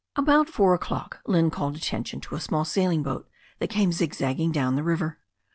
About 0.15 0.49
four 0.49 0.73
o'clock 0.73 1.21
Lynne 1.27 1.51
called 1.51 1.75
attention 1.75 2.21
to 2.21 2.33
a 2.33 2.39
small 2.39 2.65
sailing 2.65 3.03
boat 3.03 3.29
that 3.59 3.69
came 3.69 3.91
zigzagging 3.91 4.51
down 4.51 4.75
the 4.75 4.81
river. 4.81 5.19